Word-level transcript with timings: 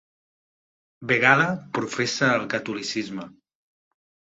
Begala 1.11 1.47
professa 1.77 2.33
el 2.41 2.51
catolicisme. 2.57 3.33